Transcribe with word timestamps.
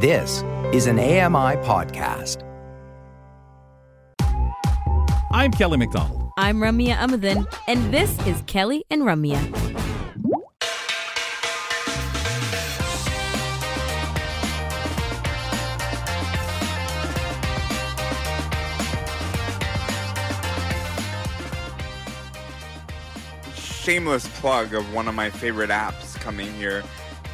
This 0.00 0.44
is 0.72 0.86
an 0.86 1.00
AMI 1.00 1.56
podcast. 1.66 2.44
I'm 5.32 5.50
Kelly 5.50 5.76
McDonald. 5.76 6.30
I'm 6.38 6.58
Ramya 6.58 6.94
Amuthan, 6.94 7.52
and 7.66 7.92
this 7.92 8.16
is 8.24 8.40
Kelly 8.46 8.84
and 8.90 9.02
Ramya. 9.02 9.42
Shameless 23.56 24.28
plug 24.38 24.74
of 24.74 24.94
one 24.94 25.08
of 25.08 25.16
my 25.16 25.28
favorite 25.28 25.70
apps 25.70 26.14
coming 26.20 26.54
here, 26.54 26.84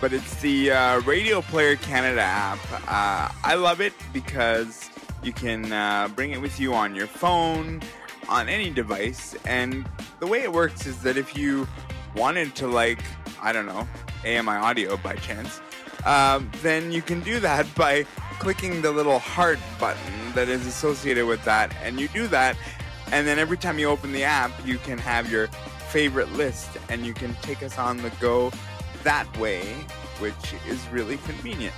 but 0.00 0.12
it's 0.12 0.34
the 0.40 0.70
uh, 0.70 1.00
Radio 1.00 1.40
Player 1.42 1.76
Canada 1.76 2.20
app. 2.20 2.58
Uh, 2.88 3.32
I 3.42 3.54
love 3.54 3.80
it 3.80 3.92
because 4.12 4.90
you 5.22 5.32
can 5.32 5.72
uh, 5.72 6.08
bring 6.08 6.32
it 6.32 6.40
with 6.40 6.60
you 6.60 6.74
on 6.74 6.94
your 6.94 7.06
phone, 7.06 7.82
on 8.28 8.48
any 8.48 8.70
device, 8.70 9.34
and 9.44 9.88
the 10.20 10.26
way 10.26 10.42
it 10.42 10.52
works 10.52 10.86
is 10.86 11.02
that 11.02 11.16
if 11.16 11.36
you 11.36 11.66
wanted 12.14 12.54
to, 12.56 12.66
like, 12.66 13.00
I 13.42 13.52
don't 13.52 13.66
know, 13.66 13.88
AMI 14.24 14.52
audio 14.52 14.96
by 14.98 15.16
chance, 15.16 15.60
um, 16.04 16.50
then 16.62 16.92
you 16.92 17.02
can 17.02 17.20
do 17.20 17.40
that 17.40 17.72
by 17.76 18.04
clicking 18.38 18.82
the 18.82 18.90
little 18.90 19.18
heart 19.18 19.58
button 19.78 20.32
that 20.34 20.48
is 20.48 20.66
associated 20.66 21.26
with 21.26 21.44
that, 21.44 21.74
and 21.82 22.00
you 22.00 22.08
do 22.08 22.26
that, 22.28 22.56
and 23.12 23.26
then 23.26 23.38
every 23.38 23.56
time 23.56 23.78
you 23.78 23.88
open 23.88 24.12
the 24.12 24.24
app, 24.24 24.50
you 24.66 24.78
can 24.78 24.98
have 24.98 25.30
your 25.30 25.46
favorite 25.88 26.32
list, 26.32 26.70
and 26.88 27.06
you 27.06 27.14
can 27.14 27.34
take 27.36 27.62
us 27.62 27.78
on 27.78 27.98
the 27.98 28.10
go 28.20 28.50
that 29.04 29.28
way, 29.38 29.62
which 30.18 30.54
is 30.66 30.86
really 30.88 31.18
convenient. 31.18 31.74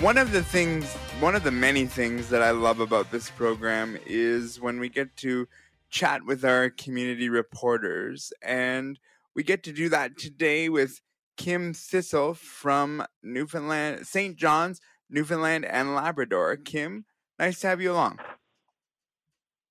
One 0.00 0.16
of 0.18 0.32
the 0.32 0.42
things, 0.42 0.92
one 1.20 1.34
of 1.34 1.44
the 1.44 1.50
many 1.50 1.86
things 1.86 2.30
that 2.30 2.42
I 2.42 2.50
love 2.50 2.80
about 2.80 3.10
this 3.10 3.30
program 3.30 3.98
is 4.06 4.60
when 4.60 4.80
we 4.80 4.88
get 4.88 5.14
to 5.18 5.46
chat 5.90 6.24
with 6.24 6.44
our 6.44 6.70
community 6.70 7.28
reporters, 7.28 8.32
and 8.42 8.98
we 9.34 9.42
get 9.42 9.62
to 9.64 9.72
do 9.72 9.88
that 9.90 10.16
today 10.16 10.68
with 10.68 11.02
Kim 11.36 11.74
Thistle 11.74 12.34
from 12.34 13.04
Newfoundland, 13.22 14.06
St. 14.06 14.36
John's, 14.36 14.80
Newfoundland 15.10 15.64
and 15.66 15.94
Labrador. 15.94 16.56
Kim, 16.56 17.04
nice 17.38 17.60
to 17.60 17.66
have 17.66 17.80
you 17.82 17.92
along. 17.92 18.18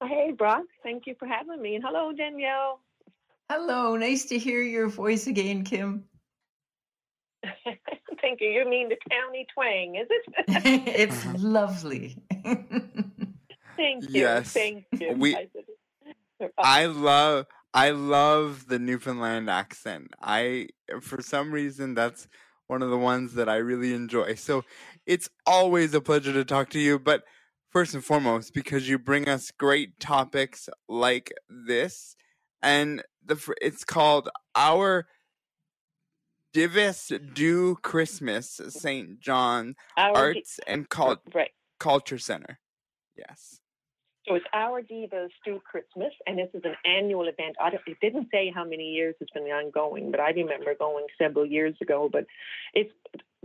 Hey, 0.03 0.33
Brock. 0.37 0.63
Thank 0.83 1.07
you 1.07 1.15
for 1.17 1.27
having 1.27 1.61
me. 1.61 1.75
And 1.75 1.83
hello, 1.83 2.11
Danielle. 2.11 2.79
Hello. 3.51 3.95
Nice 3.95 4.25
to 4.25 4.37
hear 4.37 4.61
your 4.61 4.87
voice 4.87 5.25
again, 5.25 5.63
Kim. 5.63 6.03
Thank 8.21 8.41
you. 8.41 8.49
You 8.49 8.69
mean 8.69 8.89
the 8.89 8.97
county 9.09 9.47
twang, 9.53 9.95
is 9.95 10.07
it? 10.09 10.23
it's 10.99 11.23
mm-hmm. 11.23 11.45
lovely. 11.45 12.17
Thank 13.75 14.03
you. 14.03 14.21
Yes. 14.21 14.53
Thank 14.53 14.85
you. 14.99 15.13
We- 15.17 15.37
I 16.57 16.85
love 16.85 17.47
I 17.73 17.89
love 17.89 18.67
the 18.67 18.79
Newfoundland 18.79 19.49
accent. 19.49 20.13
I 20.21 20.69
for 21.01 21.21
some 21.21 21.51
reason 21.51 21.95
that's 21.95 22.27
one 22.67 22.81
of 22.81 22.89
the 22.89 22.97
ones 22.97 23.33
that 23.33 23.49
I 23.49 23.55
really 23.55 23.93
enjoy. 23.93 24.35
So 24.35 24.63
it's 25.05 25.29
always 25.45 25.93
a 25.93 26.01
pleasure 26.01 26.33
to 26.33 26.45
talk 26.45 26.69
to 26.69 26.79
you, 26.79 26.99
but 26.99 27.23
first 27.69 27.93
and 27.93 28.05
foremost 28.05 28.53
because 28.53 28.87
you 28.87 28.99
bring 28.99 29.27
us 29.27 29.51
great 29.51 29.99
topics 29.99 30.69
like 30.87 31.33
this 31.49 32.15
and 32.61 33.03
the 33.25 33.37
it's 33.61 33.83
called 33.83 34.29
our 34.55 35.07
Divas 36.53 37.33
Do 37.33 37.75
Christmas 37.75 38.59
St. 38.69 39.19
John 39.19 39.75
Our 39.97 40.15
Arts 40.15 40.59
and 40.65 40.89
Cult- 40.89 41.21
right. 41.33 41.51
Culture 41.79 42.17
Center. 42.17 42.59
Yes. 43.15 43.59
So 44.27 44.35
it's 44.35 44.45
our 44.53 44.81
Divas 44.81 45.29
Do 45.45 45.59
Christmas, 45.63 46.11
and 46.27 46.37
this 46.37 46.49
is 46.53 46.61
an 46.63 46.75
annual 46.85 47.27
event. 47.27 47.55
I 47.59 47.69
it 47.87 47.97
didn't 48.01 48.27
say 48.31 48.51
how 48.53 48.63
many 48.63 48.91
years 48.91 49.15
it's 49.19 49.31
been 49.31 49.43
ongoing, 49.43 50.11
but 50.11 50.19
I 50.19 50.29
remember 50.29 50.75
going 50.77 51.05
several 51.17 51.45
years 51.45 51.75
ago. 51.81 52.09
But 52.11 52.25
it's 52.73 52.91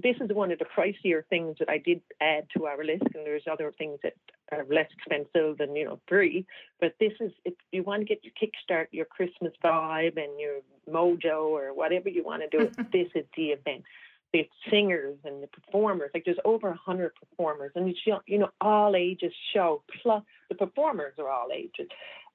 this 0.03 0.17
is 0.21 0.31
one 0.33 0.51
of 0.51 0.59
the 0.59 0.65
pricier 0.65 1.23
things 1.31 1.57
that 1.61 1.69
I 1.69 1.79
did 1.79 2.01
add 2.21 2.47
to 2.57 2.67
our 2.67 2.83
list, 2.85 3.05
and 3.15 3.25
there's 3.25 3.45
other 3.51 3.73
things 3.77 3.99
that 4.03 4.15
are 4.51 4.65
less 4.69 4.89
expensive 4.93 5.61
and 5.61 5.77
you 5.77 5.85
know 5.85 6.01
free. 6.09 6.47
But 6.81 6.95
this 6.99 7.13
is 7.21 7.33
if 7.45 7.55
you 7.71 7.83
want 7.83 8.01
to 8.01 8.05
get 8.05 8.25
your 8.25 8.33
kickstart, 8.33 8.87
your 8.91 9.07
Christmas 9.07 9.53
vibe, 9.63 10.17
and 10.17 10.39
your 10.41 10.61
mojo, 10.91 11.47
or 11.47 11.73
whatever 11.75 12.09
you 12.09 12.25
want 12.25 12.43
to 12.43 12.59
do, 12.59 12.71
this 12.93 13.09
is 13.15 13.25
the 13.37 13.49
event. 13.49 13.85
The 14.33 14.49
singers 14.69 15.17
and 15.25 15.41
the 15.41 15.47
performers, 15.47 16.11
like 16.13 16.25
there's 16.25 16.39
over 16.45 16.71
a 16.71 16.77
hundred 16.77 17.13
performers, 17.15 17.71
and 17.77 17.89
it's 17.89 18.01
you 18.27 18.39
know 18.39 18.51
all 18.61 18.97
ages 18.97 19.33
show. 19.55 19.85
Plus 20.03 20.25
the 20.49 20.57
performers 20.57 21.15
are 21.19 21.29
all 21.29 21.51
ages, 21.55 21.87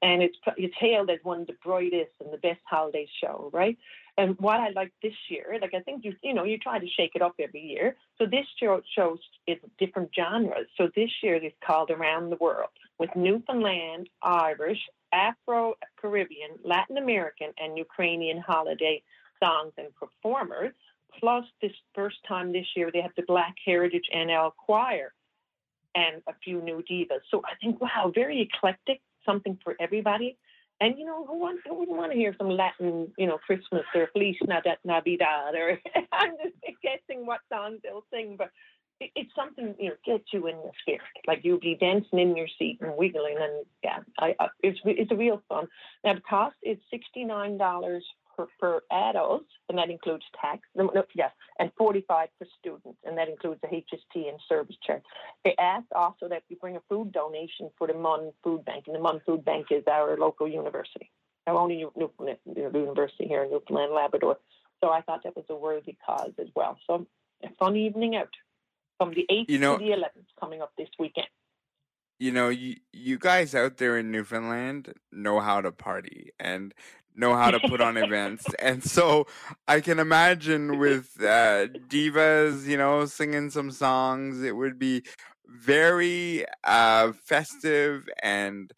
and 0.02 0.22
it's 0.22 0.38
it's 0.58 0.76
hailed 0.78 1.10
as 1.10 1.20
one 1.24 1.42
of 1.42 1.48
the 1.48 1.58
brightest 1.64 2.12
and 2.24 2.32
the 2.32 2.38
best 2.38 2.62
holiday 2.66 3.08
show, 3.22 3.50
right? 3.54 3.78
And 4.18 4.38
what 4.40 4.60
I 4.60 4.70
like 4.72 4.92
this 5.02 5.14
year, 5.30 5.58
like 5.62 5.74
I 5.74 5.80
think 5.82 6.04
you 6.06 6.14
you 6.22 6.34
know 6.34 6.44
you 6.44 6.58
try 6.58 6.80
to 6.80 6.88
shake 6.88 7.12
it 7.16 7.22
up 7.22 7.36
every 7.40 7.62
year. 7.62 7.96
So 8.18 8.26
this 8.26 8.46
show 8.60 8.82
shows 8.96 9.20
it's 9.48 9.64
different 9.78 10.10
genres. 10.16 10.68
So 10.78 10.90
this 10.96 11.10
year 11.22 11.36
it's 11.36 11.56
called 11.66 11.92
Around 11.92 12.30
the 12.30 12.38
World 12.38 12.70
with 12.98 13.10
Newfoundland, 13.16 14.10
Irish, 14.22 14.80
Afro 15.14 15.76
Caribbean, 16.00 16.52
Latin 16.64 16.98
American, 16.98 17.52
and 17.58 17.78
Ukrainian 17.78 18.40
holiday 18.40 19.02
songs 19.42 19.74
and 19.78 19.88
performers. 19.96 20.74
Plus, 21.20 21.46
this 21.62 21.72
first 21.96 22.18
time 22.28 22.54
this 22.54 22.68
year 22.76 22.92
they 22.94 23.02
have 23.02 23.16
the 23.18 23.24
Black 23.28 23.56
Heritage 23.66 24.10
NL 24.16 24.52
Choir 24.56 25.14
and 25.96 26.22
a 26.28 26.34
few 26.44 26.62
new 26.62 26.84
divas. 26.90 27.22
So 27.32 27.42
I 27.46 27.56
think 27.62 27.82
wow, 27.82 28.12
very 28.14 28.42
eclectic, 28.42 29.02
something 29.30 29.58
for 29.64 29.76
everybody. 29.80 30.38
And 30.82 30.98
you 30.98 31.06
know, 31.06 31.26
who, 31.26 31.38
wants, 31.38 31.62
who 31.68 31.76
wouldn't 31.76 31.98
want 31.98 32.14
to 32.14 32.18
hear 32.18 32.34
some 32.38 32.50
Latin, 32.50 33.12
you 33.18 33.28
know, 33.28 33.38
Christmas 33.38 33.84
or 33.94 34.10
Feliz 34.14 34.36
Navidad? 34.86 35.56
Or 35.56 35.78
I'm 36.14 36.32
just 36.42 36.56
guessing 36.82 37.26
what 37.26 37.42
songs 37.52 37.80
they'll 37.84 38.06
sing, 38.12 38.36
but 38.38 38.50
it, 39.00 39.12
it's 39.16 39.32
something 39.36 39.76
you 39.80 39.90
know 39.90 39.96
gets 40.06 40.26
you 40.32 40.48
in 40.48 40.56
the 40.56 40.72
spirit. 40.82 41.02
Like 41.28 41.42
you'll 41.44 41.60
be 41.60 41.78
dancing 41.80 42.20
in 42.20 42.36
your 42.36 42.48
seat 42.58 42.80
and 42.82 42.96
wiggling, 42.98 43.36
and 43.40 43.66
yeah, 43.84 44.00
I, 44.18 44.36
I, 44.40 44.48
it's 44.64 44.80
it's 44.86 45.12
a 45.12 45.16
real 45.16 45.42
fun. 45.50 45.68
Now 46.04 46.14
the 46.16 46.22
cost 46.22 46.56
is 46.64 46.78
sixty 46.90 47.26
nine 47.26 47.58
dollars 47.58 48.06
per, 48.40 48.48
per 48.60 48.82
adult, 48.92 49.46
and 49.68 49.78
that 49.78 49.90
includes 49.90 50.24
tax. 50.40 50.62
No, 50.76 50.90
no, 50.94 51.04
yes, 51.14 51.32
and 51.60 51.72
forty 51.78 52.04
five 52.08 52.30
for 52.38 52.48
students, 52.60 53.00
and 53.06 53.18
that 53.18 53.28
includes 53.30 53.60
the 53.62 53.68
HST 53.68 54.30
and 54.30 54.40
service 54.48 54.76
charge. 54.86 55.04
They 55.44 55.56
asked 55.60 55.92
also 55.96 56.28
that 56.30 56.44
you 56.50 56.56
bring 56.58 56.76
a 56.76 56.82
food 56.90 57.12
donation 57.12 57.70
for 57.78 57.88
the 57.88 57.94
MUN 57.94 58.32
Food 58.44 58.66
Bank, 58.66 58.86
and 58.88 58.96
the 58.96 59.00
MUN 59.00 59.22
Food 59.26 59.44
Bank 59.44 59.68
is 59.72 59.84
our 59.92 60.18
local 60.18 60.48
university, 60.48 61.12
our 61.48 61.56
only 61.56 61.86
Newfoundland 61.96 62.40
university 62.46 63.28
here 63.28 63.44
in 63.44 63.52
Newfoundland, 63.52 63.94
Labrador. 63.94 64.38
So 64.82 64.90
I 64.90 65.02
thought 65.02 65.24
that 65.24 65.36
was 65.36 65.46
a 65.50 65.56
worthy 65.56 65.98
cause 66.06 66.32
as 66.40 66.48
well. 66.56 66.78
So 66.88 67.06
a 67.44 67.50
fun 67.60 67.76
evening 67.76 68.16
out 68.16 68.30
from 68.98 69.14
the 69.14 69.26
8th 69.30 69.50
You 69.50 69.60
know- 69.60 69.78
to 69.78 69.84
the 69.84 69.92
11th 69.92 70.28
coming 70.40 70.62
up 70.62 70.72
this 70.78 70.90
weekend. 70.98 71.28
you 72.18 72.32
know, 72.34 72.50
you, 72.50 72.76
you 72.92 73.18
guys 73.18 73.56
out 73.56 73.78
there 73.78 73.98
in 73.98 74.12
Newfoundland 74.12 74.94
know 75.12 75.40
how 75.40 75.62
to 75.62 75.72
party 75.72 76.32
and 76.40 76.74
know 77.20 77.36
how 77.36 77.52
to 77.52 77.60
put 77.60 77.82
on 77.82 77.98
events. 77.98 78.54
And 78.60 78.84
so 78.84 79.28
I 79.68 79.82
can 79.82 80.00
imagine 80.00 80.78
with 80.80 81.12
uh, 81.22 81.68
divas, 81.88 82.66
you 82.66 82.78
know, 82.78 83.06
singing 83.06 83.50
some 83.52 83.72
songs, 83.72 84.42
it 84.44 84.56
would 84.56 84.80
be 84.80 85.04
very 85.48 86.46
uh, 86.64 87.14
festive 87.14 88.08
and 88.24 88.72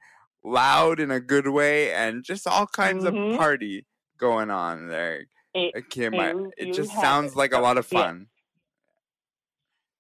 loud 0.44 1.00
in 1.00 1.12
a 1.12 1.20
good 1.22 1.48
way 1.48 1.94
and 1.94 2.24
just 2.24 2.48
all 2.48 2.68
kinds 2.68 3.04
Mhm. 3.04 3.10
of 3.10 3.16
party 3.30 3.86
going 4.18 4.50
on 4.52 4.88
there. 4.90 5.26
It, 5.74 5.90
Kim, 5.90 6.20
I, 6.20 6.34
it 6.58 6.74
just 6.74 7.00
sounds 7.00 7.34
it. 7.34 7.38
like 7.38 7.54
a 7.54 7.60
lot 7.60 7.78
of 7.78 7.86
fun. 7.86 8.28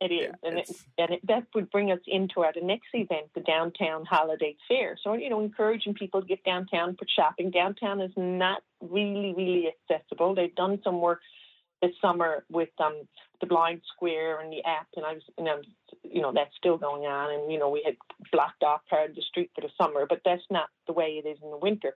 It 0.01 0.12
is, 0.12 0.22
Yeah, 0.22 0.49
and, 0.49 0.58
it, 0.58 0.72
and 0.97 1.11
it, 1.11 1.28
that 1.28 1.46
would 1.53 1.70
bring 1.70 1.91
us 1.91 1.99
into 2.08 2.41
our 2.41 2.52
next 2.59 2.87
event, 2.93 3.28
the 3.35 3.41
Downtown 3.41 4.03
Holiday 4.03 4.58
Fair. 4.67 4.97
So, 5.03 5.14
you 5.14 5.29
know, 5.29 5.41
encouraging 5.41 5.93
people 5.93 6.22
to 6.22 6.28
get 6.28 6.43
downtown 6.43 6.96
for 6.97 7.05
shopping. 7.16 7.52
Downtown 7.52 8.02
is 8.02 8.11
not 8.17 8.64
really, 8.81 9.35
really 9.37 9.67
accessible. 9.67 10.34
They've 10.34 10.55
done 10.55 10.79
some 10.84 11.02
work 11.02 11.20
this 11.84 11.91
summer 12.02 12.43
with 12.49 12.70
um, 12.79 13.08
the 13.41 13.47
Blind 13.47 13.81
Square 13.96 14.41
and 14.41 14.52
the 14.52 14.64
app, 14.66 14.87
and 14.96 15.05
I 15.05 15.14
was, 15.14 15.23
you 15.37 15.43
know, 15.43 15.61
you 16.03 16.22
know, 16.22 16.31
that's 16.34 16.55
still 16.58 16.78
going 16.78 17.03
on. 17.03 17.34
And 17.34 17.52
you 17.52 17.59
know, 17.59 17.70
we 17.70 17.84
had 17.85 17.96
blocked 18.31 18.64
off 18.64 18.81
part 18.90 19.11
of 19.11 19.16
the 19.16 19.22
street 19.22 19.52
for 19.53 19.61
the 19.61 19.70
summer, 19.79 20.08
but 20.09 20.22
that's 20.26 20.43
not 20.49 20.70
the 20.87 20.93
way 20.93 21.22
it 21.23 21.28
is 21.28 21.37
in 21.43 21.52
the 21.52 21.58
winter. 21.58 21.93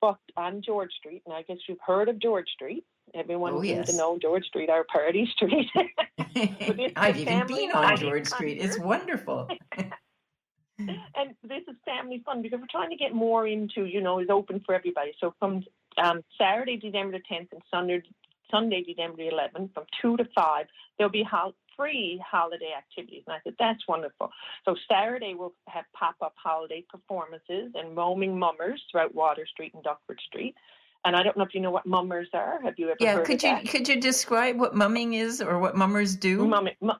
But 0.00 0.18
on 0.36 0.62
George 0.62 0.92
Street, 0.92 1.22
and 1.26 1.34
I 1.34 1.42
guess 1.42 1.58
you've 1.68 1.78
heard 1.84 2.08
of 2.08 2.20
George 2.20 2.48
Street. 2.50 2.84
Everyone 3.14 3.54
Oh, 3.54 3.62
seems 3.62 3.76
yes. 3.78 3.90
to 3.90 3.96
know 3.96 4.18
George 4.18 4.44
Street, 4.46 4.70
our 4.70 4.84
party 4.84 5.26
street. 5.32 5.68
I've 6.96 7.16
even 7.16 7.46
been 7.46 7.70
on 7.72 7.96
George 7.96 8.26
Street. 8.26 8.58
It's 8.60 8.78
wonderful. 8.78 9.48
and 10.78 11.34
this 11.42 11.62
is 11.68 11.74
family 11.84 12.22
fun 12.24 12.40
because 12.40 12.60
we're 12.60 12.66
trying 12.70 12.90
to 12.90 12.96
get 12.96 13.12
more 13.12 13.46
into, 13.46 13.84
you 13.84 14.00
know, 14.00 14.18
it's 14.20 14.30
open 14.30 14.60
for 14.64 14.74
everybody. 14.74 15.12
So 15.20 15.34
from 15.38 15.64
um, 16.02 16.22
Saturday, 16.38 16.76
December 16.76 17.18
the 17.18 17.34
10th, 17.34 17.48
and 17.52 17.62
Sunday, 17.70 18.02
Sunday, 18.50 18.84
December 18.86 19.16
the 19.16 19.30
11th, 19.30 19.74
from 19.74 19.84
2 20.00 20.18
to 20.18 20.24
5, 20.36 20.66
there'll 20.96 21.10
be 21.10 21.24
hol- 21.28 21.54
free 21.76 22.22
holiday 22.24 22.70
activities. 22.76 23.24
And 23.26 23.34
I 23.34 23.38
said, 23.42 23.54
that's 23.58 23.86
wonderful. 23.88 24.30
So 24.64 24.76
Saturday 24.88 25.34
we'll 25.36 25.54
have 25.68 25.84
pop-up 25.94 26.34
holiday 26.36 26.84
performances 26.88 27.72
and 27.74 27.96
roaming 27.96 28.38
mummers 28.38 28.80
throughout 28.90 29.14
Water 29.14 29.46
Street 29.46 29.74
and 29.74 29.82
Duckworth 29.82 30.20
Street. 30.28 30.54
And 31.04 31.14
I 31.16 31.22
don't 31.22 31.36
know 31.36 31.44
if 31.44 31.54
you 31.54 31.60
know 31.60 31.70
what 31.70 31.86
mummers 31.86 32.28
are. 32.34 32.60
Have 32.62 32.74
you 32.76 32.86
ever 32.86 32.96
yeah, 33.00 33.14
heard 33.14 33.26
could 33.26 33.36
of 33.36 33.42
you 33.42 33.50
that? 33.50 33.68
could 33.68 33.88
you 33.88 34.00
describe 34.00 34.58
what 34.58 34.74
mumming 34.74 35.14
is 35.14 35.40
or 35.40 35.58
what 35.58 35.76
mummers 35.76 36.16
do? 36.16 36.46
Mumming, 36.46 36.74
mu- 36.80 36.92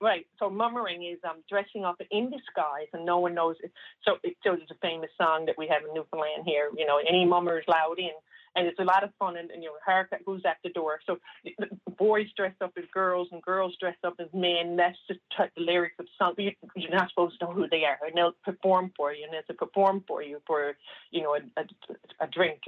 right. 0.00 0.26
So 0.38 0.50
mummering 0.50 1.04
is 1.04 1.18
um, 1.28 1.42
dressing 1.48 1.84
up 1.84 2.00
in 2.10 2.30
disguise, 2.30 2.88
and 2.92 3.04
no 3.04 3.18
one 3.18 3.34
knows 3.34 3.56
it. 3.62 3.72
So, 4.04 4.16
it, 4.22 4.36
so 4.44 4.56
there's 4.56 4.70
a 4.70 4.78
famous 4.82 5.10
song 5.20 5.46
that 5.46 5.56
we 5.56 5.68
have 5.68 5.82
in 5.88 5.94
Newfoundland 5.94 6.42
here. 6.44 6.70
You 6.76 6.86
know, 6.86 7.00
any 7.08 7.24
mummers 7.24 7.64
loud 7.68 7.98
in, 7.98 8.10
and 8.56 8.66
it's 8.66 8.78
a 8.80 8.84
lot 8.84 9.04
of 9.04 9.10
fun. 9.18 9.36
And, 9.36 9.50
and 9.50 9.62
you 9.62 9.68
know, 9.68 9.76
hark 9.84 10.10
who's 10.26 10.42
at 10.44 10.56
the 10.64 10.70
door. 10.70 11.00
So 11.06 11.18
boys 11.98 12.26
dress 12.36 12.54
up 12.60 12.72
as 12.76 12.84
girls, 12.92 13.28
and 13.32 13.42
girls 13.42 13.76
dress 13.80 13.96
up 14.04 14.14
as 14.18 14.28
men. 14.34 14.76
That's 14.76 14.98
just 15.08 15.20
the 15.38 15.62
lyrics 15.62 15.94
of 15.98 16.06
the 16.06 16.10
song. 16.18 16.34
You, 16.38 16.52
you're 16.76 16.90
not 16.90 17.08
supposed 17.10 17.38
to 17.40 17.46
know 17.46 17.52
who 17.52 17.68
they 17.68 17.84
are, 17.84 17.98
and 18.06 18.16
they'll 18.16 18.34
perform 18.44 18.92
for 18.96 19.12
you, 19.12 19.24
and 19.24 19.32
they'll 19.32 19.56
perform 19.56 20.04
for 20.06 20.22
you 20.22 20.40
for 20.46 20.74
you 21.10 21.22
know 21.22 21.34
a, 21.34 21.60
a, 21.60 22.24
a 22.24 22.26
drink 22.26 22.60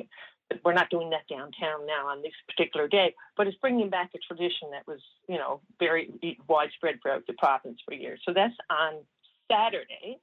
we're 0.64 0.74
not 0.74 0.90
doing 0.90 1.10
that 1.10 1.26
downtown 1.28 1.86
now 1.86 2.08
on 2.08 2.22
this 2.22 2.32
particular 2.48 2.88
day, 2.88 3.14
but 3.36 3.46
it's 3.46 3.56
bringing 3.58 3.90
back 3.90 4.10
a 4.14 4.18
tradition 4.18 4.70
that 4.72 4.86
was, 4.86 5.00
you 5.28 5.36
know, 5.36 5.60
very 5.78 6.10
widespread 6.48 7.00
throughout 7.02 7.26
the 7.26 7.32
province 7.34 7.78
for 7.84 7.94
years. 7.94 8.20
So 8.24 8.32
that's 8.34 8.54
on 8.70 8.94
Saturday, 9.50 10.18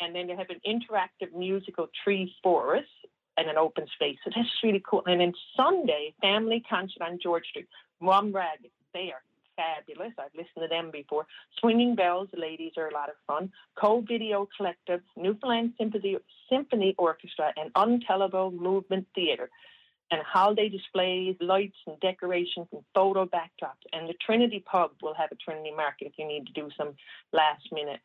and 0.00 0.14
then 0.14 0.26
they 0.26 0.36
have 0.36 0.50
an 0.50 0.60
interactive 0.66 1.36
musical 1.36 1.88
tree 2.04 2.32
forest 2.42 2.88
and 3.36 3.48
an 3.48 3.56
open 3.56 3.86
space. 3.94 4.16
So 4.24 4.30
that's 4.34 4.48
really 4.62 4.82
cool. 4.88 5.02
And 5.06 5.20
then 5.20 5.32
Sunday, 5.56 6.14
family 6.20 6.62
concert 6.68 7.02
on 7.02 7.18
George 7.22 7.46
Street. 7.46 7.68
Rum 8.00 8.32
Rag, 8.32 8.58
they 8.94 9.12
are 9.12 9.22
fabulous. 9.58 10.12
I've 10.18 10.34
listened 10.34 10.62
to 10.62 10.68
them 10.68 10.90
before. 10.90 11.26
Swinging 11.58 11.94
Bells, 11.94 12.28
ladies 12.34 12.72
are 12.76 12.88
a 12.88 12.94
lot 12.94 13.08
of 13.08 13.16
fun. 13.26 13.50
Co 13.78 14.00
Video 14.00 14.48
Collective, 14.56 15.00
Newfoundland 15.16 15.74
Symphony, 15.76 16.16
Symphony 16.48 16.94
Orchestra, 16.96 17.52
and 17.56 17.72
Untellable 17.74 18.52
Movement 18.52 19.06
Theatre. 19.14 19.50
And 20.10 20.22
holiday 20.22 20.70
displays, 20.70 21.36
lights 21.40 21.76
and 21.86 22.00
decorations 22.00 22.68
and 22.72 22.82
photo 22.94 23.26
backdrops. 23.26 23.84
And 23.92 24.08
the 24.08 24.14
Trinity 24.24 24.64
Pub 24.64 24.92
will 25.02 25.14
have 25.14 25.30
a 25.32 25.36
Trinity 25.36 25.72
Market 25.76 26.06
if 26.06 26.12
you 26.16 26.26
need 26.26 26.46
to 26.46 26.52
do 26.52 26.70
some 26.78 26.94
last 27.32 27.64
minute 27.72 28.00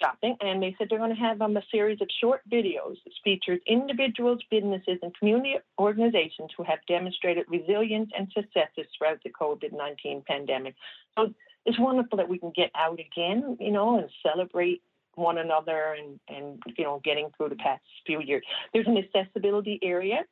shopping. 0.00 0.36
And 0.40 0.62
they 0.62 0.74
said 0.78 0.88
they're 0.90 0.98
going 0.98 1.14
to 1.14 1.20
have 1.20 1.40
um, 1.40 1.56
a 1.56 1.62
series 1.70 2.00
of 2.00 2.08
short 2.20 2.42
videos 2.50 2.96
that 3.04 3.12
features 3.24 3.60
individuals, 3.66 4.40
businesses, 4.50 4.98
and 5.02 5.16
community 5.16 5.56
organizations 5.78 6.50
who 6.56 6.62
have 6.64 6.78
demonstrated 6.86 7.46
resilience 7.48 8.10
and 8.16 8.28
successes 8.32 8.86
throughout 8.96 9.22
the 9.24 9.30
COVID 9.30 9.72
19 9.72 10.22
pandemic. 10.26 10.74
So 11.16 11.32
it's 11.64 11.78
wonderful 11.78 12.18
that 12.18 12.28
we 12.28 12.38
can 12.38 12.52
get 12.54 12.70
out 12.74 13.00
again, 13.00 13.56
you 13.60 13.72
know, 13.72 13.98
and 13.98 14.08
celebrate 14.22 14.82
one 15.14 15.38
another 15.38 15.96
and, 15.98 16.20
and 16.28 16.62
you 16.76 16.84
know, 16.84 17.00
getting 17.04 17.30
through 17.36 17.48
the 17.48 17.56
past 17.56 17.82
few 18.06 18.20
years. 18.20 18.44
There's 18.72 18.86
an 18.86 18.96
accessibility 18.96 19.78
area 19.82 20.24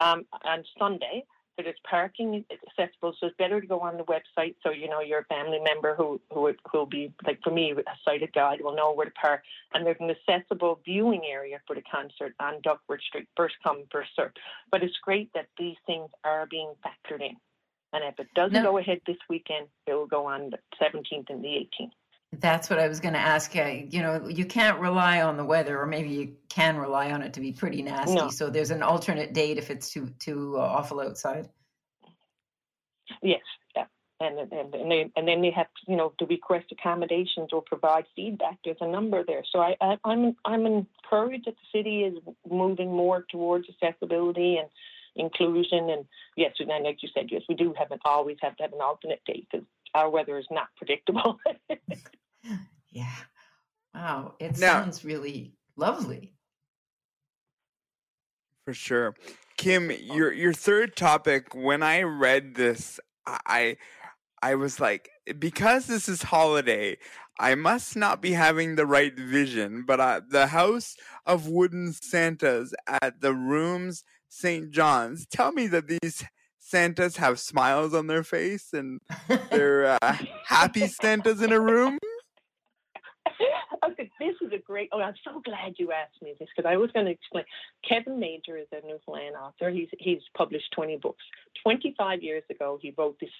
um, 0.00 0.24
on 0.44 0.64
Sunday 0.78 1.24
that 1.56 1.66
is 1.66 1.74
parking 1.88 2.44
accessible. 2.50 3.14
So 3.20 3.26
it's 3.26 3.36
better 3.36 3.60
to 3.60 3.66
go 3.66 3.80
on 3.80 3.96
the 3.96 4.04
website 4.04 4.54
so 4.62 4.70
you 4.70 4.88
know 4.88 5.00
your 5.00 5.24
family 5.24 5.60
member 5.60 5.94
who 5.94 6.20
who 6.32 6.52
will 6.72 6.86
be 6.86 7.12
like 7.26 7.40
for 7.42 7.50
me 7.50 7.72
a 7.72 7.82
sighted 8.04 8.32
guide 8.32 8.60
will 8.62 8.74
know 8.74 8.92
where 8.92 9.06
to 9.06 9.12
park. 9.12 9.42
And 9.74 9.84
there's 9.86 9.96
an 10.00 10.10
accessible 10.10 10.80
viewing 10.84 11.22
area 11.30 11.60
for 11.66 11.74
the 11.74 11.82
concert 11.82 12.34
on 12.40 12.60
Duckworth 12.62 13.02
Street, 13.02 13.28
first 13.36 13.54
come 13.62 13.84
first 13.90 14.10
served. 14.16 14.38
But 14.70 14.82
it's 14.82 14.96
great 15.02 15.30
that 15.34 15.46
these 15.58 15.76
things 15.86 16.08
are 16.24 16.46
being 16.50 16.72
factored 16.84 17.20
in. 17.20 17.36
And 17.92 18.04
if 18.04 18.18
it 18.18 18.28
doesn't 18.34 18.54
No. 18.54 18.72
go 18.72 18.78
ahead 18.78 19.02
this 19.06 19.18
weekend, 19.28 19.68
it 19.86 19.92
will 19.92 20.06
go 20.06 20.24
on 20.26 20.50
the 20.50 20.58
17th 20.80 21.28
and 21.28 21.44
the 21.44 21.56
18th. 21.56 21.92
That's 22.38 22.70
what 22.70 22.78
I 22.78 22.88
was 22.88 23.00
going 23.00 23.12
to 23.12 23.20
ask. 23.20 23.54
You 23.54 24.00
know, 24.00 24.26
you 24.26 24.46
can't 24.46 24.80
rely 24.80 25.20
on 25.20 25.36
the 25.36 25.44
weather, 25.44 25.78
or 25.78 25.86
maybe 25.86 26.08
you 26.08 26.36
can 26.48 26.78
rely 26.78 27.12
on 27.12 27.22
it 27.22 27.34
to 27.34 27.40
be 27.40 27.52
pretty 27.52 27.82
nasty. 27.82 28.14
No. 28.14 28.30
So 28.30 28.48
there's 28.48 28.70
an 28.70 28.82
alternate 28.82 29.34
date 29.34 29.58
if 29.58 29.70
it's 29.70 29.90
too 29.90 30.08
too 30.18 30.54
uh, 30.56 30.60
awful 30.60 31.00
outside. 31.00 31.50
Yes, 33.22 33.42
yeah. 33.76 33.84
And, 34.20 34.38
and 34.38 34.74
and 34.74 34.90
they 34.90 35.10
and 35.14 35.28
then 35.28 35.42
they 35.42 35.50
have 35.50 35.66
you 35.86 35.96
know 35.96 36.14
to 36.18 36.26
request 36.26 36.66
accommodations 36.72 37.50
or 37.52 37.62
provide 37.62 38.04
feedback. 38.16 38.58
There's 38.64 38.78
a 38.80 38.88
number 38.88 39.22
there, 39.24 39.42
so 39.52 39.60
I, 39.60 39.76
I 39.80 39.98
I'm 40.04 40.34
I'm 40.46 40.64
encouraged 40.64 41.46
that 41.46 41.56
the 41.56 41.78
city 41.78 42.04
is 42.04 42.18
moving 42.50 42.90
more 42.90 43.26
towards 43.30 43.66
accessibility 43.68 44.56
and 44.56 44.68
inclusion. 45.16 45.90
And 45.90 46.06
yes, 46.36 46.54
and 46.58 46.84
like 46.84 47.02
you 47.02 47.08
said, 47.14 47.26
yes, 47.30 47.42
we 47.48 47.56
do 47.56 47.74
have 47.78 47.90
an 47.90 47.98
always 48.04 48.38
have 48.40 48.56
to 48.56 48.62
have 48.62 48.72
an 48.72 48.80
alternate 48.80 49.22
date 49.26 49.48
because 49.50 49.66
our 49.94 50.08
weather 50.08 50.38
is 50.38 50.46
not 50.50 50.68
predictable. 50.76 51.38
Yeah. 52.92 53.16
Wow. 53.94 54.36
It 54.38 54.58
Now- 54.58 54.82
sounds 54.82 55.04
really 55.04 55.56
lovely. 55.76 56.34
For 58.64 58.74
sure. 58.74 59.14
Kim, 59.56 59.90
your 59.90 60.32
your 60.32 60.52
third 60.52 60.94
topic, 60.96 61.54
when 61.54 61.82
I 61.82 62.02
read 62.02 62.54
this, 62.54 63.00
I 63.26 63.76
I 64.40 64.54
was 64.54 64.78
like, 64.80 65.08
because 65.38 65.86
this 65.86 66.08
is 66.08 66.22
holiday, 66.22 66.96
I 67.38 67.54
must 67.54 67.96
not 67.96 68.20
be 68.22 68.32
having 68.32 68.76
the 68.76 68.86
right 68.86 69.16
vision, 69.16 69.84
but 69.86 70.00
uh, 70.00 70.20
the 70.28 70.48
House 70.48 70.96
of 71.26 71.48
Wooden 71.48 71.92
Santas 71.92 72.72
at 72.86 73.20
the 73.20 73.34
Rooms 73.34 74.04
St. 74.28 74.70
John's 74.70 75.26
tell 75.26 75.52
me 75.52 75.66
that 75.68 75.88
these 75.88 76.24
Santas 76.58 77.16
have 77.18 77.38
smiles 77.40 77.92
on 77.94 78.06
their 78.06 78.22
face 78.24 78.72
and 78.72 79.00
they're 79.50 79.98
uh, 80.02 80.16
happy 80.46 80.86
Santas 80.86 81.42
in 81.42 81.52
a 81.52 81.60
room. 81.60 81.98
This 84.18 84.34
is 84.40 84.52
a 84.52 84.58
great. 84.58 84.88
Oh, 84.92 85.00
I'm 85.00 85.14
so 85.24 85.40
glad 85.44 85.74
you 85.78 85.92
asked 85.92 86.20
me 86.22 86.34
this 86.38 86.48
because 86.54 86.68
I 86.68 86.76
was 86.76 86.90
going 86.92 87.06
to 87.06 87.12
explain. 87.12 87.44
Kevin 87.88 88.18
Major 88.18 88.56
is 88.56 88.66
a 88.72 88.86
Newfoundland 88.86 89.36
author. 89.36 89.70
He's 89.70 89.88
he's 89.98 90.20
published 90.36 90.72
20 90.74 90.98
books. 90.98 91.24
25 91.62 92.22
years 92.22 92.42
ago, 92.50 92.78
he 92.80 92.94
wrote 92.96 93.18
this 93.20 93.30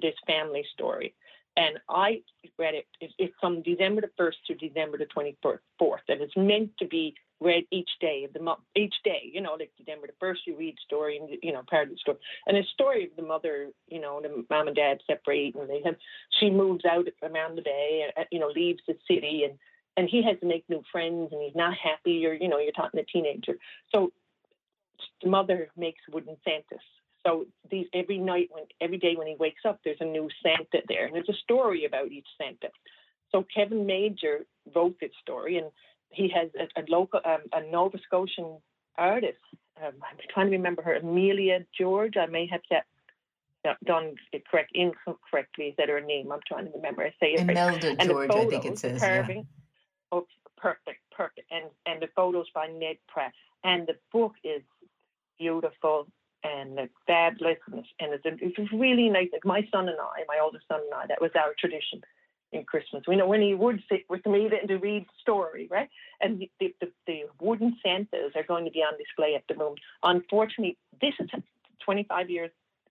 this 0.00 0.14
family 0.26 0.64
story, 0.72 1.14
and 1.56 1.78
I 1.88 2.22
read 2.58 2.74
it. 2.74 2.86
It's, 3.00 3.34
from 3.40 3.62
December 3.62 4.02
the 4.02 4.10
first 4.16 4.38
to 4.46 4.54
December 4.54 4.98
the 4.98 5.06
24th, 5.06 5.98
and 6.08 6.20
it's 6.20 6.36
meant 6.36 6.70
to 6.78 6.86
be 6.86 7.14
read 7.40 7.64
each 7.70 7.90
day 8.00 8.24
of 8.24 8.32
the 8.32 8.42
month. 8.42 8.60
Each 8.76 8.94
day, 9.02 9.30
you 9.32 9.40
know, 9.40 9.56
like 9.58 9.72
December 9.78 10.06
the 10.06 10.12
first, 10.20 10.42
you 10.46 10.56
read 10.56 10.76
story, 10.84 11.18
and 11.18 11.28
you 11.42 11.52
know, 11.52 11.62
part 11.68 11.88
of 11.88 11.94
the 11.94 11.98
story, 11.98 12.18
and 12.46 12.56
a 12.56 12.62
story 12.74 13.04
of 13.04 13.10
the 13.16 13.22
mother. 13.22 13.68
You 13.88 14.00
know, 14.00 14.20
the 14.22 14.44
mom 14.48 14.68
and 14.68 14.76
dad 14.76 15.00
separate, 15.06 15.54
and 15.54 15.68
they 15.68 15.82
have. 15.84 15.96
She 16.38 16.50
moves 16.50 16.84
out 16.84 17.06
around 17.22 17.56
the 17.56 17.62
bay, 17.62 18.06
uh, 18.16 18.24
you 18.30 18.38
know, 18.38 18.48
leaves 18.48 18.82
the 18.86 18.96
city, 19.08 19.44
and 19.44 19.58
and 19.96 20.08
he 20.08 20.22
has 20.22 20.38
to 20.40 20.46
make 20.46 20.64
new 20.68 20.82
friends, 20.92 21.30
and 21.32 21.42
he's 21.42 21.54
not 21.54 21.74
happy. 21.76 22.26
Or 22.26 22.32
you 22.32 22.48
know, 22.48 22.58
you're 22.58 22.72
talking 22.72 22.98
to 22.98 23.02
a 23.02 23.06
teenager, 23.06 23.56
so 23.92 24.12
the 25.22 25.30
mother 25.30 25.68
makes 25.76 26.00
wooden 26.10 26.36
Santas. 26.44 26.84
So 27.26 27.46
these 27.70 27.86
every 27.92 28.18
night 28.18 28.48
when 28.50 28.64
every 28.80 28.98
day 28.98 29.14
when 29.16 29.26
he 29.26 29.36
wakes 29.38 29.62
up, 29.68 29.80
there's 29.84 30.00
a 30.00 30.04
new 30.04 30.28
Santa 30.42 30.82
there, 30.88 31.06
and 31.06 31.14
there's 31.14 31.28
a 31.28 31.42
story 31.44 31.84
about 31.84 32.10
each 32.10 32.26
Santa. 32.38 32.68
So 33.30 33.44
Kevin 33.54 33.86
Major 33.86 34.46
wrote 34.74 34.96
this 35.00 35.12
story, 35.22 35.58
and 35.58 35.70
he 36.10 36.28
has 36.34 36.50
a, 36.58 36.80
a 36.80 36.84
local, 36.88 37.20
um, 37.24 37.42
a 37.52 37.70
Nova 37.70 37.98
Scotian 38.04 38.58
artist. 38.96 39.38
Um, 39.76 39.92
I'm 40.02 40.16
trying 40.32 40.46
to 40.46 40.56
remember 40.56 40.82
her, 40.82 40.96
Amelia 40.96 41.60
George. 41.78 42.16
I 42.16 42.26
may 42.26 42.46
have 42.50 42.60
that 42.70 42.84
done 43.84 44.14
it 44.32 44.42
correct, 44.48 44.72
incorrectly 44.74 45.66
is 45.66 45.74
that 45.78 45.88
her 45.88 46.00
name. 46.00 46.32
I'm 46.32 46.40
trying 46.46 46.66
to 46.66 46.72
remember. 46.72 47.02
I 47.02 47.10
say 47.20 47.34
it 47.34 47.46
right. 47.46 47.50
Imelda 47.50 47.96
And 47.98 48.10
George, 48.10 48.30
I 48.30 48.46
think 48.46 48.64
it 48.64 48.78
says. 48.78 49.00
the 49.00 49.06
Yeah. 49.06 49.42
Oh, 50.12 50.26
perfect, 50.56 51.00
perfect. 51.10 51.50
And 51.50 51.66
and 51.86 52.02
the 52.02 52.08
photos 52.14 52.46
by 52.54 52.66
Ned 52.68 52.96
Pratt. 53.08 53.32
And 53.62 53.86
the 53.86 53.96
book 54.12 54.32
is 54.42 54.62
beautiful 55.38 56.06
and 56.42 56.78
it's 56.78 56.94
fabulous, 57.06 57.58
and 57.66 57.84
it's, 58.00 58.24
it's, 58.24 58.72
really 58.72 59.10
nice. 59.10 59.28
Like 59.32 59.44
my 59.44 59.60
son 59.70 59.88
and 59.88 59.98
I, 60.00 60.24
my 60.26 60.38
oldest 60.42 60.64
son 60.68 60.80
and 60.80 60.94
I, 60.94 61.06
that 61.06 61.20
was 61.20 61.30
our 61.34 61.54
tradition 61.58 62.00
in 62.52 62.64
Christmas. 62.64 63.02
We 63.06 63.16
know 63.16 63.26
when 63.26 63.42
he 63.42 63.54
would 63.54 63.82
sit 63.90 64.04
with 64.08 64.24
me 64.26 64.48
to, 64.48 64.76
read 64.76 65.04
the 65.04 65.20
story, 65.20 65.68
right? 65.70 65.88
And 66.20 66.40
the, 66.40 66.50
the, 66.58 66.74
the, 66.80 66.92
the 67.06 67.20
wooden 67.40 67.76
Santas 67.82 68.32
are 68.34 68.42
going 68.42 68.64
to 68.64 68.70
be 68.70 68.80
on 68.80 68.96
display 68.98 69.34
at 69.34 69.44
the 69.48 69.54
moment. 69.54 69.80
Unfortunately, 70.02 70.76
this 71.00 71.14
is 71.20 71.28
25 71.84 72.30
years. 72.30 72.50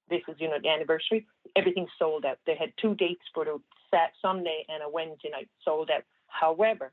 This 0.10 0.22
is, 0.28 0.36
you 0.40 0.48
know, 0.48 0.58
the 0.62 0.70
anniversary. 0.70 1.28
Everything's 1.56 1.90
sold 1.98 2.26
out. 2.26 2.38
They 2.46 2.56
had 2.56 2.72
two 2.82 2.96
dates 2.96 3.24
for 3.34 3.46
the 3.46 3.60
Sunday 4.22 4.66
and 4.70 4.84
a 4.84 4.90
Wednesday 4.90 5.30
night 5.32 5.50
sold 5.66 5.90
out. 5.90 6.04
However, 6.28 6.92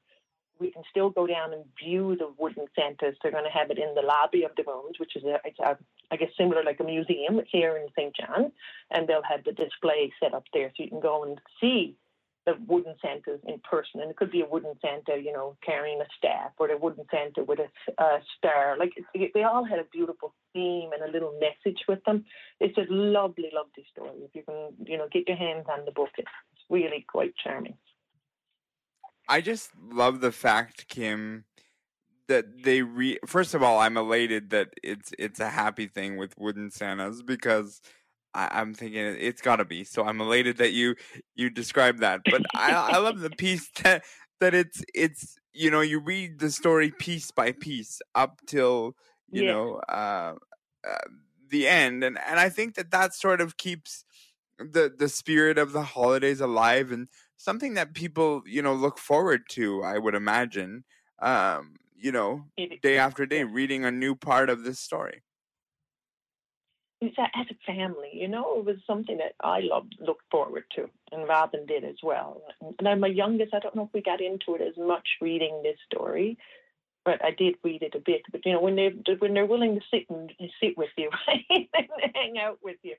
we 0.59 0.71
can 0.71 0.83
still 0.91 1.11
go 1.11 1.27
down 1.27 1.53
and 1.53 1.65
view 1.83 2.17
the 2.17 2.33
wooden 2.39 2.67
Santas. 2.75 3.17
They're 3.23 3.33
going 3.33 3.45
to 3.45 3.51
have 3.51 3.71
it 3.71 3.79
in 3.79 3.95
the 3.95 4.03
lobby 4.03 4.45
of 4.45 4.53
the 4.57 4.65
rooms, 4.67 4.99
which 4.99 5.17
is, 5.17 5.25
a, 5.25 5.39
I 6.11 6.17
guess, 6.17 6.31
similar 6.39 6.65
like 6.65 6.81
a 6.81 6.85
museum. 6.85 7.41
Here 7.51 7.77
in 7.77 7.89
St. 7.97 8.15
John, 8.17 8.53
and 8.91 9.09
they'll 9.09 9.23
have 9.23 9.45
the 9.45 9.53
display 9.53 10.13
set 10.21 10.35
up 10.35 10.45
there 10.53 10.73
so 10.77 10.83
you 10.83 10.89
can 10.89 11.01
go 11.01 11.25
and 11.25 11.41
see 11.61 11.97
the 12.47 12.55
wooden 12.69 12.95
Santas 13.03 13.41
in 13.47 13.59
person, 13.69 14.01
and 14.01 14.11
it 14.11 14.17
could 14.17 14.31
be 14.31 14.41
a 14.41 14.47
wooden 14.47 14.75
Santa, 14.81 15.21
you 15.21 15.33
know, 15.33 15.57
carrying 15.67 16.01
a 16.01 16.07
staff, 16.17 16.53
or 16.59 16.71
a 16.71 16.79
wooden 16.79 17.05
Santa 17.11 17.43
with 17.43 17.59
a, 17.59 18.03
a 18.03 18.21
star. 18.39 18.77
Like 18.79 18.93
they 19.15 19.43
all 19.43 19.65
had 19.65 19.81
a 19.81 19.85
beautiful 19.93 20.33
theme 20.53 20.91
and 20.93 21.03
a 21.03 21.13
little 21.13 21.37
message 21.41 21.81
with 21.89 22.03
them. 22.05 22.25
It's 22.61 22.79
a 22.79 22.87
lovely, 22.89 23.51
lovely 23.53 23.85
story. 23.93 24.19
If 24.23 24.35
you 24.35 24.45
can, 24.45 24.87
you 24.87 24.97
know, 24.97 25.09
get 25.13 25.27
your 25.27 25.37
hands 25.37 25.67
on 25.69 25.85
the 25.85 25.91
book, 25.91 26.11
it's 26.17 26.29
really 26.71 27.05
quite 27.09 27.35
charming. 27.43 27.75
I 29.29 29.41
just 29.41 29.71
love 29.93 30.21
the 30.21 30.33
fact, 30.33 30.89
Kim, 30.89 31.45
that 32.29 32.63
they 32.63 32.83
re. 32.83 33.19
First 33.27 33.55
of 33.55 33.63
all, 33.63 33.79
I'm 33.79 33.97
elated 33.97 34.51
that 34.51 34.69
it's 34.83 35.13
it's 35.19 35.41
a 35.41 35.51
happy 35.51 35.87
thing 35.87 36.17
with 36.17 36.37
wooden 36.39 36.71
Santas 36.71 37.23
because 37.23 37.81
I, 38.35 38.61
am 38.61 38.75
thinking 38.75 39.01
it's 39.01 39.41
got 39.41 39.57
to 39.57 39.65
be. 39.65 39.85
So 39.85 40.05
I'm 40.05 40.21
elated 40.21 40.59
that 40.59 40.73
you 40.73 40.95
you 41.35 41.51
described 41.51 42.01
that. 42.01 42.21
But 42.31 42.43
I, 42.55 42.73
I 42.73 42.99
love 42.99 43.21
the 43.21 43.31
piece 43.31 43.69
that 43.83 44.05
that 44.41 44.55
it's 44.55 44.83
it's 44.95 45.39
you 45.53 45.71
know 45.71 45.81
you 45.81 46.01
read 46.01 46.39
the 46.39 46.51
story 46.51 46.91
piece 46.91 47.31
by 47.31 47.53
piece 47.53 48.01
up 48.15 48.41
till 48.47 48.95
you 49.31 49.45
yeah. 49.45 49.53
know 49.53 49.75
uh, 49.89 50.35
uh, 50.89 51.09
the 51.49 51.67
end, 51.67 52.05
and 52.05 52.19
and 52.19 52.39
I 52.39 52.49
think 52.49 52.75
that 52.75 52.91
that 52.91 53.15
sort 53.15 53.41
of 53.41 53.57
keeps 53.57 54.05
the 54.59 54.93
the 54.97 55.09
spirit 55.09 55.59
of 55.59 55.73
the 55.73 55.83
holidays 55.83 56.41
alive 56.41 56.93
and 56.93 57.09
something 57.37 57.75
that 57.75 57.95
people 57.95 58.43
you 58.47 58.63
know 58.63 58.75
look 58.75 58.99
forward 58.99 59.43
to. 59.51 59.83
I 59.83 59.99
would 59.99 60.15
imagine. 60.15 60.85
Um, 61.21 61.77
you 61.99 62.13
know, 62.13 62.45
day 62.83 62.99
after 62.99 63.25
day, 63.25 63.45
reading 63.45 63.87
a 63.87 63.91
new 63.91 64.15
part 64.15 64.51
of 64.51 64.65
this 64.65 64.79
story 64.79 65.23
as 67.03 67.47
a 67.51 67.73
family, 67.73 68.11
you 68.13 68.29
know, 68.29 68.59
it 68.59 68.65
was 68.65 68.77
something 68.87 69.19
that 69.19 69.35
I 69.43 69.61
loved, 69.61 69.97
looked 70.01 70.25
forward 70.31 70.65
to, 70.77 70.89
and 71.13 71.29
Robin 71.29 71.67
did 71.67 71.85
as 71.85 71.97
well. 72.03 72.43
And 72.79 72.89
I'm 72.89 73.01
my 73.01 73.09
youngest. 73.09 73.55
I 73.55 73.59
don't 73.59 73.75
know 73.75 73.85
if 73.85 73.93
we 73.93 74.03
got 74.03 74.21
into 74.21 74.55
it 74.55 74.63
as 74.63 74.77
much 74.79 75.07
reading 75.21 75.61
this 75.63 75.77
story, 75.93 76.39
but 77.05 77.23
I 77.25 77.33
did 77.33 77.57
read 77.63 77.83
it 77.83 77.95
a 77.95 78.01
bit. 78.01 78.23
But 78.33 78.47
you 78.47 78.53
know, 78.53 78.61
when 78.61 78.77
they 78.77 78.91
when 79.19 79.35
they're 79.35 79.47
willing 79.47 79.75
to 79.75 79.81
sit 79.93 80.09
and 80.09 80.33
sit 80.63 80.77
with 80.77 80.89
you, 80.97 81.11
and 81.51 81.67
hang 82.15 82.39
out 82.39 82.59
with 82.63 82.79
you, 82.83 82.95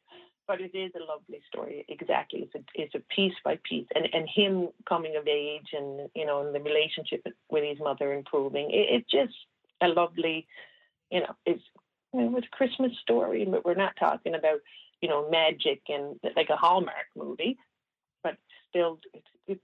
but 0.48 0.62
it 0.62 0.74
is 0.74 0.92
a 0.96 1.04
lovely 1.04 1.42
story. 1.48 1.86
Exactly, 1.90 2.42
it's 2.42 2.56
a 2.56 2.82
it's 2.82 2.96
a 2.96 3.14
piece 3.14 3.34
by 3.44 3.60
piece, 3.64 3.88
and 3.94 4.08
and 4.14 4.28
him 4.34 4.70
coming 4.88 5.16
of 5.18 5.28
age, 5.28 5.70
and 5.74 6.10
you 6.16 6.26
know, 6.26 6.46
and 6.46 6.56
the 6.56 6.62
relationship 6.62 7.26
with 7.50 7.64
his 7.64 7.80
mother 7.80 8.14
improving. 8.14 8.72
It, 8.72 8.88
it's 8.90 9.12
just 9.12 9.34
a 9.82 9.88
lovely, 9.88 10.48
you 11.12 11.22
know, 11.22 11.36
it's 11.46 11.64
it 12.14 12.32
was 12.32 12.44
a 12.46 12.56
Christmas 12.56 12.92
story, 13.02 13.46
but 13.46 13.66
we're 13.66 13.76
not 13.76 13.96
talking 14.00 14.36
about, 14.36 14.60
you 15.02 15.10
know, 15.10 15.30
magic 15.30 15.82
and 15.90 16.20
like 16.36 16.50
a 16.50 16.56
Hallmark 16.56 17.08
movie. 17.16 17.58
But 18.24 18.38
still, 18.70 19.00
it, 19.48 19.60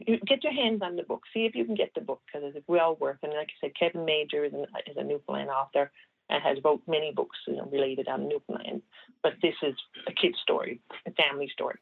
it, 0.00 0.24
get 0.26 0.44
your 0.44 0.52
hands 0.52 0.82
on 0.82 0.96
the 0.96 1.04
book. 1.04 1.22
See 1.32 1.46
if 1.46 1.54
you 1.54 1.64
can 1.64 1.74
get 1.74 1.92
the 1.94 2.00
book 2.00 2.20
because 2.26 2.52
it's 2.54 2.68
well 2.68 2.96
worth. 2.96 3.18
And 3.22 3.32
like 3.32 3.48
I 3.62 3.66
said, 3.66 3.76
Kevin 3.78 4.04
Major 4.04 4.44
is, 4.44 4.52
an, 4.52 4.66
is 4.86 4.96
a 4.96 5.04
Newfoundland 5.04 5.50
author 5.50 5.90
and 6.28 6.42
has 6.42 6.58
wrote 6.64 6.82
many 6.86 7.12
books 7.14 7.38
you 7.46 7.56
know, 7.56 7.68
related 7.70 8.08
on 8.08 8.28
Newfoundland. 8.28 8.82
But 9.22 9.34
this 9.42 9.54
is 9.62 9.74
a 10.06 10.12
kid's 10.12 10.38
story, 10.42 10.80
a 11.06 11.12
family 11.12 11.48
story. 11.52 11.78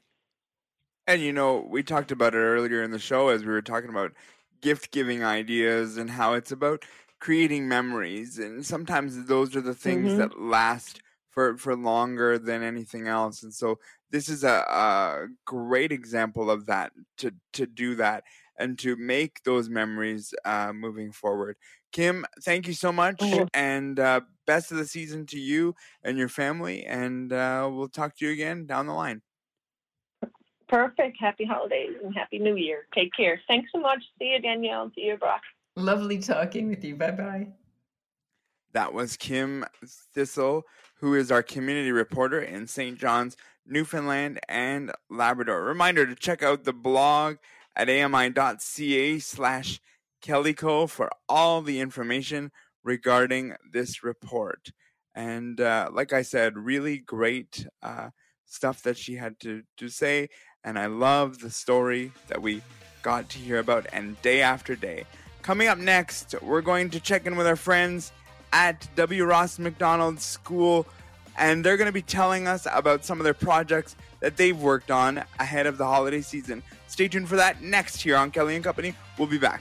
And 1.07 1.21
you 1.21 1.33
know, 1.33 1.67
we 1.69 1.83
talked 1.83 2.13
about 2.13 2.35
it 2.35 2.39
earlier 2.39 2.83
in 2.83 2.91
the 2.91 2.99
show 2.99 3.29
as 3.29 3.45
we 3.45 3.53
were 3.53 3.63
talking 3.63 3.91
about 3.91 4.13
gift 4.65 4.91
giving 4.93 5.23
ideas 5.23 5.99
and 5.99 6.11
how 6.11 6.33
it's 6.33 6.51
about 6.51 6.85
creating 7.21 7.69
memories 7.69 8.39
and 8.39 8.67
sometimes 8.67 9.27
those 9.27 9.55
are 9.55 9.61
the 9.61 9.75
things 9.75 10.09
mm-hmm. 10.09 10.19
that 10.19 10.41
last 10.41 11.01
for 11.31 11.57
for 11.57 11.77
longer 11.77 12.39
than 12.39 12.63
anything 12.63 13.07
else 13.07 13.43
and 13.43 13.55
so 13.55 13.79
this 14.11 14.29
is 14.29 14.45
a, 14.45 14.49
a 14.69 15.27
great 15.45 15.93
example 15.93 16.51
of 16.51 16.67
that 16.67 16.93
to 17.17 17.33
to 17.53 17.67
do 17.67 17.95
that 17.95 18.25
and 18.59 18.79
to 18.79 18.97
make 18.97 19.43
those 19.45 19.69
memories 19.69 20.35
uh, 20.45 20.73
moving 20.73 21.13
forward 21.13 21.57
kim 21.93 22.25
thank 22.43 22.67
you 22.67 22.75
so 22.75 22.93
much 22.93 23.19
mm-hmm. 23.19 23.45
and 23.55 23.99
uh, 24.01 24.21
best 24.47 24.71
of 24.71 24.79
the 24.79 24.87
season 24.87 25.27
to 25.27 25.39
you 25.39 25.75
and 26.03 26.19
your 26.19 26.29
family 26.29 26.85
and 26.85 27.33
uh, 27.33 27.69
we'll 27.73 27.89
talk 27.89 28.17
to 28.17 28.27
you 28.27 28.33
again 28.33 28.67
down 28.67 28.87
the 28.87 28.93
line 28.93 29.23
perfect 30.69 31.17
happy 31.21 31.45
holidays 31.45 31.93
and 32.03 32.15
happy 32.15 32.39
new 32.39 32.57
year 32.57 32.87
take 32.95 33.13
care 33.15 33.41
thanks 33.49 33.71
so 33.73 33.81
much 33.81 34.03
see 34.19 34.33
you 34.33 34.41
danielle 34.41 34.91
see 34.95 35.03
you 35.03 35.17
brock 35.17 35.43
Lovely 35.77 36.19
talking 36.19 36.69
with 36.69 36.85
you. 36.85 36.95
Bye 36.95 37.11
bye. 37.11 37.49
That 38.73 38.93
was 38.93 39.17
Kim 39.17 39.65
Thistle, 40.15 40.63
who 41.01 41.15
is 41.15 41.33
our 41.33 41.43
community 41.43 41.91
reporter 41.91 42.41
in 42.41 42.67
St. 42.67 42.99
John's, 42.99 43.37
Newfoundland 43.67 44.41
and 44.49 44.93
Labrador. 45.11 45.65
Reminder 45.65 46.07
to 46.07 46.15
check 46.15 46.43
out 46.43 46.65
the 46.65 46.73
blog 46.73 47.37
at 47.75 47.89
ami.ca 47.89 49.19
slash 49.19 49.81
kellyco 50.23 50.89
for 50.89 51.11
all 51.29 51.61
the 51.61 51.81
information 51.81 52.53
regarding 52.85 53.55
this 53.73 54.05
report. 54.05 54.71
And 55.15 55.61
uh, 55.61 55.91
like 55.93 56.13
I 56.13 56.23
said, 56.23 56.57
really 56.57 56.99
great 56.99 57.67
uh, 57.83 58.11
stuff 58.47 58.83
that 58.83 58.99
she 58.99 59.15
had 59.15 59.41
to, 59.41 59.63
to 59.79 59.89
say. 59.89 60.29
And 60.63 60.79
I 60.79 60.87
love 60.87 61.39
the 61.39 61.51
story 61.51 62.13
that 62.29 62.41
we 62.41 62.63
got 63.03 63.29
to 63.31 63.39
hear 63.39 63.59
about, 63.59 63.87
and 63.93 64.21
day 64.23 64.41
after 64.41 64.75
day. 64.75 65.05
Coming 65.43 65.69
up 65.69 65.79
next, 65.79 66.35
we're 66.41 66.63
going 66.63 66.89
to 66.91 67.01
check 67.01 67.27
in 67.27 67.37
with 67.37 67.47
our 67.47 67.57
friends 67.57 68.13
at 68.53 68.89
W. 68.97 69.25
Ross 69.25 69.59
McDonald 69.59 70.19
School, 70.21 70.87
and 71.37 71.63
they're 71.63 71.77
going 71.77 71.87
to 71.87 71.93
be 71.93 72.01
telling 72.01 72.47
us 72.47 72.67
about 72.73 73.05
some 73.05 73.21
of 73.21 73.25
their 73.25 73.35
projects 73.35 73.95
that 74.21 74.39
they've 74.39 74.59
worked 74.59 74.91
on 74.91 75.23
ahead 75.39 75.67
of 75.67 75.77
the 75.77 75.85
holiday 75.85 76.23
season. 76.23 76.63
Stay 76.87 77.09
tuned 77.09 77.29
for 77.29 77.37
that 77.37 77.61
next 77.61 78.01
here 78.01 78.17
on 78.17 78.31
Kelly 78.31 78.55
and 78.55 78.65
Company. 78.65 78.95
We'll 79.19 79.29
be 79.29 79.39
back. 79.39 79.61